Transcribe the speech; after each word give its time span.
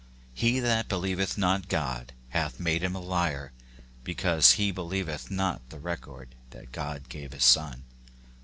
"He 0.33 0.59
that 0.59 0.87
believeth 0.89 1.37
not 1.37 1.67
God 1.69 2.13
hath 2.29 2.59
made 2.59 2.81
him 2.81 2.95
a 2.95 2.99
liar; 2.99 3.51
be 4.03 4.15
cause 4.15 4.53
he 4.53 4.71
believeth 4.71 5.29
not 5.29 5.61
the 5.69 5.77
record 5.77 6.33
that 6.49 6.71
God 6.71 7.07
gave 7.07 7.27
of 7.33 7.33
his 7.33 7.43
Son." 7.45 7.83